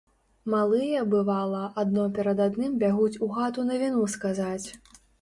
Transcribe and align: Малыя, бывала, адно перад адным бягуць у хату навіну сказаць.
Малыя, 0.53 1.03
бывала, 1.11 1.59
адно 1.83 2.07
перад 2.17 2.43
адным 2.49 2.81
бягуць 2.87 3.13
у 3.27 3.31
хату 3.39 3.71
навіну 3.73 4.13
сказаць. 4.19 4.69